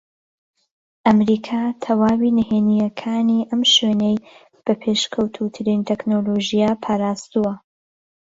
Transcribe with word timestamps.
ئەمریکا 1.05 1.61
تەواوی 1.83 2.35
نھێنییەکانی 2.39 3.47
ئەم 3.49 3.61
شوێنەی 3.73 4.17
بە 4.65 4.73
پێشکەوتووترین 4.81 5.81
تەکنەلۆژیا 5.89 6.71
پارازتووە 6.83 7.53